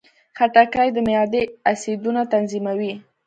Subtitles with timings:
[0.37, 2.93] خټکی د معدې اسیدونه تنظیموي.